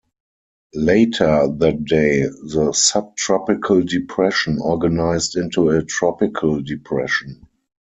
Later 0.73 1.47
that 1.59 1.85
day, 1.85 2.23
the 2.25 2.71
subtropical 2.73 3.83
depression 3.83 4.57
organized 4.59 5.35
into 5.35 5.69
a 5.69 5.83
tropical 5.85 6.59
depression. 6.63 7.47